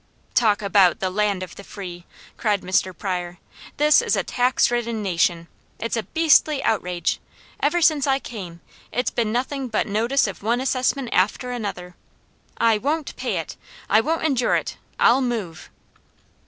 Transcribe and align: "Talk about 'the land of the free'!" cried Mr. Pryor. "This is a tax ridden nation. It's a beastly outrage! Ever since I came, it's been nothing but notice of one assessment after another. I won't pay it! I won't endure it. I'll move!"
"Talk 0.33 0.63
about 0.63 0.99
'the 0.99 1.11
land 1.11 1.43
of 1.43 1.55
the 1.57 1.63
free'!" 1.63 2.07
cried 2.35 2.61
Mr. 2.61 2.91
Pryor. 2.91 3.37
"This 3.77 4.01
is 4.01 4.15
a 4.15 4.23
tax 4.23 4.71
ridden 4.71 5.03
nation. 5.03 5.47
It's 5.77 5.95
a 5.95 6.01
beastly 6.01 6.63
outrage! 6.63 7.19
Ever 7.59 7.83
since 7.83 8.07
I 8.07 8.17
came, 8.17 8.61
it's 8.91 9.11
been 9.11 9.31
nothing 9.31 9.67
but 9.67 9.85
notice 9.85 10.25
of 10.25 10.41
one 10.41 10.59
assessment 10.59 11.09
after 11.11 11.51
another. 11.51 11.93
I 12.57 12.79
won't 12.79 13.15
pay 13.15 13.37
it! 13.37 13.57
I 13.91 14.01
won't 14.01 14.23
endure 14.23 14.55
it. 14.55 14.75
I'll 14.99 15.21
move!" 15.21 15.69